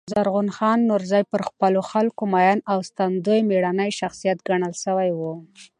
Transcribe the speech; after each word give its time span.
زرغون 0.13 0.49
خان 0.57 0.79
نورزي 0.89 1.21
پر 1.31 1.41
خپلو 1.49 1.79
خلکو 1.91 2.23
مین 2.33 2.57
او 2.71 2.77
ساتندوی 2.89 3.39
مېړنی 3.49 3.89
شخصیت 3.99 4.37
ګڼل 4.47 4.73
سوی 4.83 5.07
دﺉ. 5.17 5.37